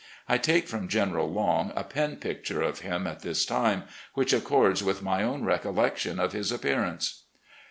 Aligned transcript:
I 0.27 0.39
take 0.39 0.67
from 0.67 0.87
General 0.87 1.31
Long 1.31 1.71
a 1.75 1.83
pen 1.83 2.15
picture 2.15 2.63
of 2.63 2.79
him 2.79 3.05
at 3.05 3.19
this 3.19 3.45
time, 3.45 3.83
which 4.15 4.33
accords 4.33 4.83
with 4.83 5.03
my 5.03 5.21
own 5.21 5.43
recollection 5.43 6.19
of 6.19 6.33
his 6.33 6.51
appearance 6.51 7.25